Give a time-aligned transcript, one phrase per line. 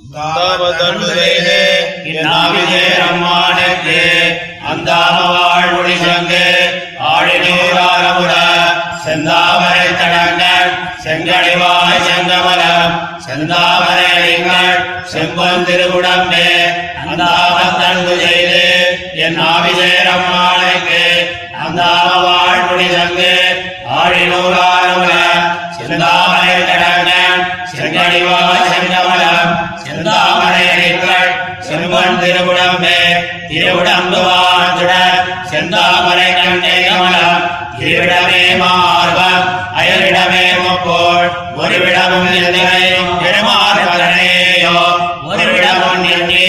[0.00, 1.62] தாவதன்னுதைதே
[2.10, 3.98] இந்நாவிதே அம்மானுக்கு
[4.70, 6.46] அந்தாம வாழ்மொழி சங்கு
[7.10, 8.32] ஆழினூராரமுட
[9.04, 10.70] செந்தாமரை தடங்கள்
[11.04, 14.80] செங்கடிவாய் செங்கமலம் செந்தாமரைகள்
[15.12, 16.48] செம்பன் திருவுடம்பே
[17.02, 18.64] அந்தாமத்தன்பு செய்து
[19.20, 21.02] என் ஆவிதேர் அம்மானுக்கு
[21.62, 23.32] அந்தாம வாழ்மொழி சங்கு
[23.96, 25.14] ஆழினூராரமுட
[25.78, 27.40] செந்தாமரை தடங்கள்
[27.72, 28.69] செங்கடிவாய்
[30.02, 31.30] செந்தாமரைகள்
[31.66, 32.98] செம்பன் திருவுடம்பே
[33.48, 34.92] திருவுடம்புவாஞ்சுட
[35.50, 37.42] செந்தாமரை கண்ணே கமலம்.
[37.80, 39.44] இருவிடமே மார்பம்
[39.80, 41.28] அயலிடமே முப்போல்
[41.60, 44.74] ஒருவிடமும் எதிரையும் பெருமாறனையோ
[45.28, 46.48] ஒருவிடமும் எண்ணி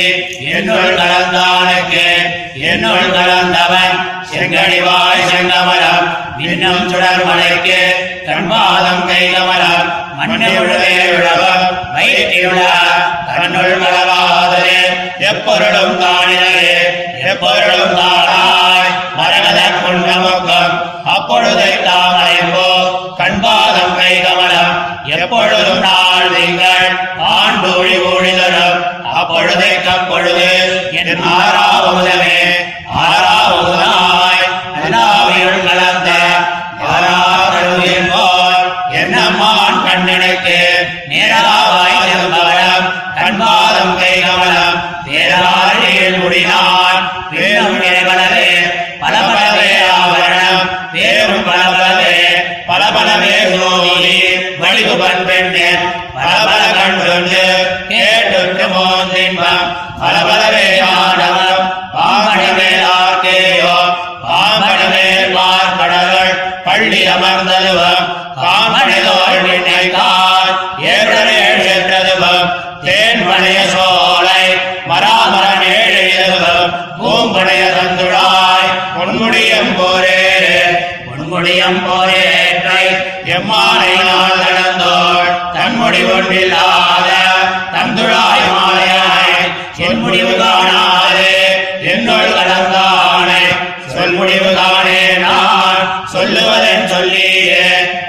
[0.54, 2.06] என்னுள் கலந்தானுக்கு
[2.70, 3.98] என்னுள் கலந்தவன்
[4.32, 6.08] செங்கடிவாய் செங்கமலம்.
[6.46, 7.80] இன்னும் சுடர் மலைக்கு
[8.28, 9.90] தன்பாதம் கை கமலம்
[10.20, 11.61] மண்ணை விழவே விழவம்
[11.94, 12.62] வயிற்றிலுள்ள
[13.30, 14.80] தன்னுள் மலவாதலே
[15.30, 16.58] எப்பொருளும் காணிலே
[17.32, 20.76] எப்பொருளும் தானாய் மரணத குண்டமுக்கம்
[21.14, 22.68] அப்பொழுதை தாமரைப்போ
[23.20, 24.74] கண்பாதம் கை கமலம்
[25.16, 26.88] எப்பொழுதும் நாள் நீங்கள்
[27.34, 28.80] ஆண்டூழி ஊழிதரும்
[29.16, 30.50] அப்பொழுதை கப்பொழுது
[31.02, 32.38] என் ஆறாவதுமே
[33.04, 34.46] ஆறாவதுனாய்
[34.78, 36.10] அல்லாவியுள் கலந்த
[36.84, 37.62] யாராவது
[39.02, 40.58] என்னம்மான் கண்ணினைக்கு
[41.12, 41.61] நேரா
[81.42, 82.86] பொன்முடியம் போரேற்றை
[83.26, 85.30] எம்மானை நாள் நடந்தோள்.
[85.54, 87.10] தன்முடி ஒன்றில்லாத
[87.74, 89.54] தந்துழாய் மாலையாய்.
[89.78, 91.58] என் முடிவு காணாதே.
[91.84, 93.56] என்னுள் கலந்தானே.
[93.96, 96.10] சொல்முடிவு காணே நான்.
[96.14, 97.60] சொல்லுவதன் சொல்லியே.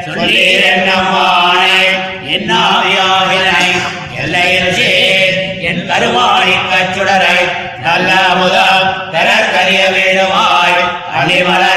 [0.06, 1.88] சொல்லீர் என்னம்மானே
[2.26, 3.81] என்னாவியாவினை
[4.20, 5.60] எல்லையில் சேர்.
[5.60, 11.00] என் கருவாணி கச்சுடரை நல்ல முதம் பெறக்கரிய வேணுமாய்.
[11.20, 11.71] அலிமலர்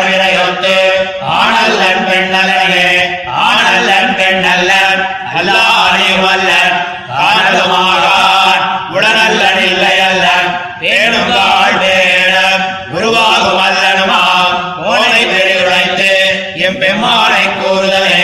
[16.96, 18.20] எம் கூறுதலே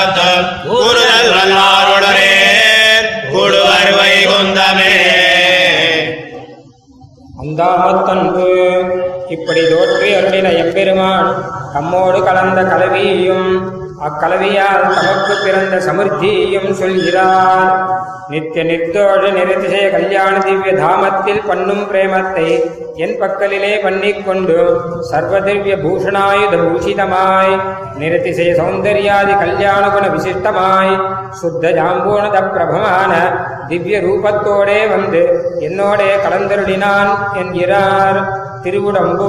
[0.00, 2.30] ஓராயிரத்துளை பத்தம் கூறுதல் வல்லாருடரே
[3.32, 4.94] கூடுவர் வைகுந்தமே.
[7.40, 8.46] அந்தாமத்தன்பு
[9.28, 11.28] இப்படி தோற்றி அருளின எம்பெருமான்
[11.74, 13.48] தம்மோடு கலந்த கலவியையும்
[14.06, 17.72] அக்கலவியார் தமக்கு பிறந்த சமிருத்தியையும் சொல்கிறார்.
[18.32, 22.46] நித்திய நிர்தோஷ நிரதிசய கல்யாண திவ்ய தாமத்தில் பண்ணும் பிரேமத்தை
[23.04, 24.56] என் பக்கலிலே பண்ணிக்கொண்டு
[25.10, 27.54] சர்வ திவ்ய பூஷணாயுத பூஷிதமாய்
[28.00, 30.94] நிரதிசய சௌந்தர்யாதி கல்யாண குண விசிஷ்டமாய்
[31.40, 33.12] சுத்த ஜாம்பூனத பிரபமான
[33.70, 35.22] திவ்ய ரூபத்தோடே வந்து
[35.68, 37.10] என்னோடே கலந்தருளினான்
[37.42, 38.20] என்கிறார்.
[38.64, 39.28] திருவுடம்பு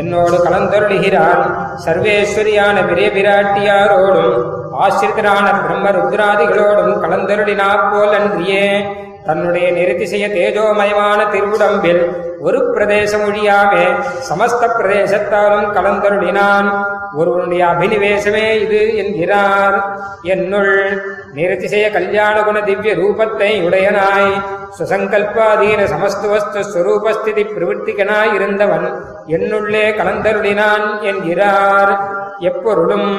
[0.00, 1.42] என்னோடு கலந்தருளுகிறான்.
[1.84, 4.36] சர்வேஸ்வரியான பெரிய பிராட்டியாரோடும்
[4.80, 8.64] ஆசிரிதரான பிரம்ம ருத்ராதிகளோடும் கலந்தருளினா போல் அன்றியே
[9.26, 12.02] தன்னுடைய நிறுத்திசைய தேஜோமயமான திருவுடம்பில்
[12.46, 13.84] ஒரு பிரதேசம் ஒழியாமே
[14.28, 16.68] சமஸ்த பிரதேசத்தாலும் கலந்தருளினான்.
[17.20, 19.76] ஒருவனுடைய அபினிவேசமே இது என்கிறார்.
[20.34, 20.74] என்னுள்
[21.38, 24.30] நிறுத்திசைய கல்யாண குண திவ்ய ரூபத்தை உடையனாய்.
[24.78, 28.86] சுசங்கல்பாதீன சமஸ்து வஸ்து ஸ்வரூபஸ்திதி பிரவர்த்திகனாய் இருந்தவன்
[29.36, 31.92] என்னுள்ளே கலந்தருளினான் என்கிறார்.
[32.50, 33.10] எப்பொருளும்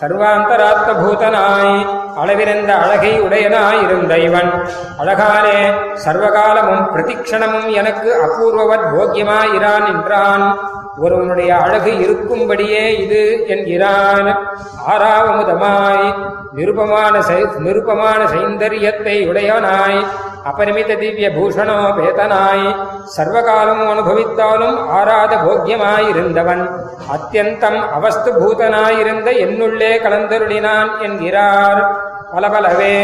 [0.00, 1.76] சர்வாந்தராத்ம பூதனாய்
[2.22, 4.68] அளவிறந்த அழகை உடையனாயிருந்த இவன்
[4.98, 5.70] அழகானே
[6.04, 10.70] சர்வகாலமும் பிரதிக்ஷணமும் எனக்கு அபூர்வவத் போக்கியமாயிரான் என்றான்.
[10.96, 14.56] ஒருவனுடைய அழகு இருக்கும்படியே இது என்கிறான்.
[14.90, 16.14] ஆறாவமுதமாய்
[16.54, 20.04] நிருபமான சை- நிருபமான சைந்தரியத்தை உடையவனாய்.
[20.44, 22.86] அபரிமித திவ்ய பூஷணோ பேதனாய்.
[23.16, 26.70] சர்வகாலமும் அனுபவித்தாலும் ஆராத போக்கியமாயிருந்தவன்.
[27.12, 32.09] அத்தியந்தம் அவஸ்து பூதனாயிருந்த என்னுள்ளே கலந்தருளினான் என்கிறார்.
[32.32, 32.94] பலபலவே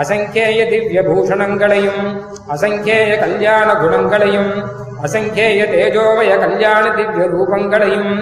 [0.00, 2.04] அசங்கேய திவ்ய பூஷணங்களையும்
[2.52, 4.52] அசங்கேய கல்யாண குணங்களையும்
[5.02, 8.12] அசங்கேய தேஜோமய கல்யாண திவ்ய ரூபங்களையும்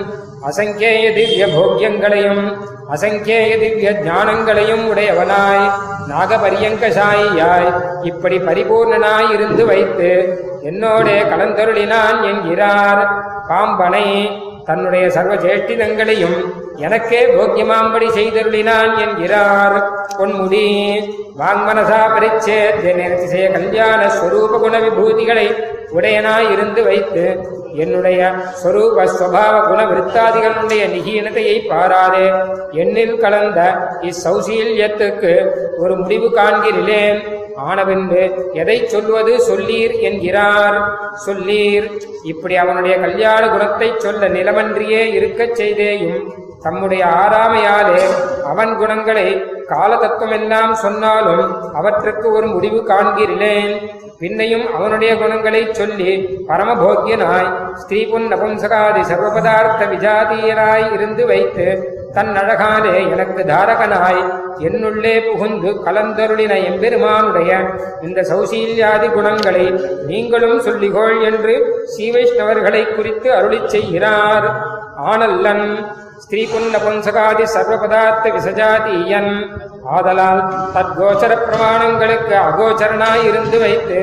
[0.46, 2.42] அசங்கேய திவ்ய போக்கியங்களையும்
[2.90, 5.66] அசங்கேய திவ்ய ஞானங்களையும் உடையவனாய்
[6.12, 7.68] நாகபரியங்கசாயியாய்
[8.02, 10.10] இப்படி பரிபூர்ணனாய் இருந்து வைத்து
[10.70, 13.02] என்னோடே கலந்தருளினான் என்கிறார்.
[13.48, 14.06] பாம்பனை
[14.66, 16.36] தன்னுடைய சர்வ சேஷ்டிதங்களையும்
[16.76, 19.76] எனக்கே போக்கியமாம்படி செய்தருளினான் என்கிறார்.
[20.18, 20.66] பொன்முடி
[21.40, 25.46] வாங்மனசா பரிச்சேத்திய நிறதிசய கல்யாண ஸ்வரூப குண விபூதிகளை
[25.96, 27.24] உடையனாய் இருந்து வைத்து
[27.74, 28.32] என்னுடைய
[28.64, 32.44] ஸ்வரூப ஸ்வபாவ குண விருத்தாதிகளுடைய நிகீனத்தையை பாராதே.
[32.70, 40.98] எண்ணில் கலந்த இச்சௌசீல்யத்துக்கு ஒரு முடிவு காண்கிறேன் ஆனவென்று எதை சொல்வது சொல்லீர் என்கிறார்.
[41.26, 42.00] சொல்லீர்.
[42.22, 48.02] இப்படி அவனுடைய கல்யாண குணத்தை சொல்ல நிலமன்றியே இருக்கச் செய்தேயும் தம்முடைய ஆறாமையாலே
[48.44, 49.26] அவன் குணங்களை
[49.66, 51.44] கால தத்துவமெல்லாம் சொன்னாலும்
[51.74, 53.72] அவற்றுக்கு ஒரு முடிவு காண்கிறேன்
[54.18, 56.10] பின்னையும் அவனுடைய குணங்களை சொல்லி
[56.48, 57.48] பரமபோக்கியனாய்
[57.80, 61.66] ஸ்ரீபுன் நபும்சகாதி சர்வபதார்த்த விஜாதீயனாய் இருந்து வைத்து
[62.14, 64.22] தன் அழகாலே எனக்கு தாரகனாய்.
[64.58, 67.50] என்னுள்ளே புகுந்து கலந்தருளின எம்பெருமானுடைய
[68.02, 69.64] இந்த சௌசீல்யாதி குணங்களை
[70.06, 71.54] நீங்களும் சொல்லிகோள் என்று
[71.92, 74.46] ஸ்ரீவைஷ்ணவர்களை குறித்து அருளிச் செய்கிறார்.
[74.96, 75.66] ஆனல்லன்
[76.18, 79.32] ஸ்திரீ புன்ன புன்சகாதி சர்வபதார்த்த விசஜாதீயன்.
[79.84, 80.42] ஆதலால்
[80.74, 83.98] தற்கோச்சர பிரமாணங்களுக்கு அகோச்சரனாய் இருந்து வைத்து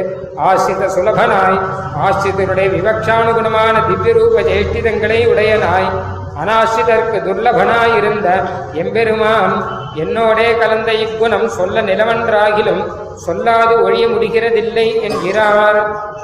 [0.50, 1.60] ஆசிரித சுலபனாய்
[2.06, 5.90] ஆசிரியருடைய விவக்ஷானுகுணமான திவ்ய ரூப ஜேஷ்டிதங்களை உடையனாய்.
[6.40, 8.28] அனாசிதற்கு துர்லபனாயிருந்த
[8.74, 9.54] எம்பெருமான்
[9.96, 12.84] என்னோடே கலந்த இக்குணம் சொல்ல நிலவன்றாகிலும்
[13.26, 15.80] சொல்லாது ஒழிய முடிகிறதில்லை என்கிறார்.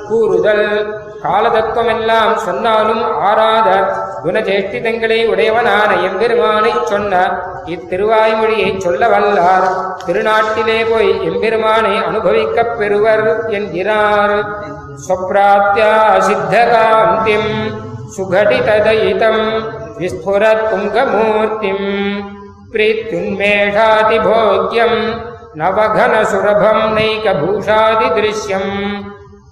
[0.08, 0.68] கூறுதல்
[1.24, 3.70] காலதத்துவமெல்லாம் சொன்னாலும் ஆறாத
[4.26, 7.14] குணஜேஷ்டிதங்களை உடையவனான எம்பெருமானைச் சொன்ன
[7.66, 9.68] இத்திருவாய்மொழியை சொல்ல வல்லார்.
[10.06, 14.36] திருநாட்டிலே போய் எம்பெருமானை அனுபவிக்கப் பெறுவர் என்கிறார்.
[15.08, 15.94] சொப்ராத்யா
[16.28, 17.52] சித்தகாந்திம்
[18.18, 19.44] சுகடிததயிதம்
[20.00, 21.86] विस्फुरत्पुङ्गमूर्तिम्
[22.72, 25.00] प्रीत्युन्मेषातिभोग्यम्
[25.60, 28.72] नवघनसुरभम् नैकभूषादिदृश्यम्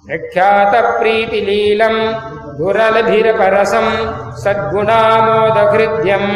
[0.06, 2.00] प्रख्यातप्रीतिलीलम्
[2.58, 3.92] गुरलभिरपरसम्
[4.42, 6.32] सद्गुणामोदहृद्यम्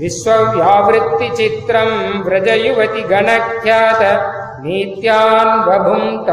[0.00, 1.96] विश्वव्यावृत्तिचित्रम्
[2.26, 4.02] व्रजयुवति गणख्यात
[4.64, 6.28] नीत्यान् बभुङ्क्त